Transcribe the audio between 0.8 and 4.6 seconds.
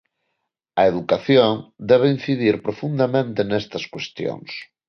A educación debe incidir profundamente nestas cuestións.